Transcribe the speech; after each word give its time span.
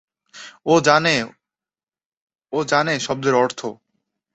ও 0.65 0.73
জানে, 0.79 1.15
ও 2.53 2.57
জানে 2.63 2.93
শব্দের 2.99 3.33
অর্থ। 3.35 3.59